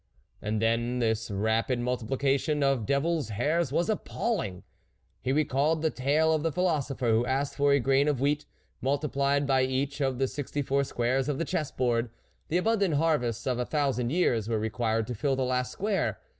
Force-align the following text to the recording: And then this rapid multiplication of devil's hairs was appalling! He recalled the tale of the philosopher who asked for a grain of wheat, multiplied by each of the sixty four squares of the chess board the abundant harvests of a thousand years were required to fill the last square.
And 0.41 0.59
then 0.59 0.97
this 0.97 1.29
rapid 1.29 1.77
multiplication 1.79 2.63
of 2.63 2.87
devil's 2.87 3.29
hairs 3.29 3.71
was 3.71 3.87
appalling! 3.87 4.63
He 5.21 5.31
recalled 5.31 5.83
the 5.83 5.91
tale 5.91 6.33
of 6.33 6.41
the 6.41 6.51
philosopher 6.51 7.11
who 7.11 7.25
asked 7.27 7.53
for 7.55 7.71
a 7.71 7.79
grain 7.79 8.07
of 8.07 8.19
wheat, 8.19 8.47
multiplied 8.81 9.45
by 9.45 9.61
each 9.61 10.01
of 10.01 10.17
the 10.17 10.27
sixty 10.27 10.63
four 10.63 10.83
squares 10.85 11.29
of 11.29 11.37
the 11.37 11.45
chess 11.45 11.69
board 11.69 12.09
the 12.47 12.57
abundant 12.57 12.95
harvests 12.95 13.45
of 13.45 13.59
a 13.59 13.63
thousand 13.67 14.09
years 14.09 14.49
were 14.49 14.57
required 14.57 15.05
to 15.05 15.13
fill 15.13 15.35
the 15.35 15.45
last 15.45 15.71
square. 15.71 16.17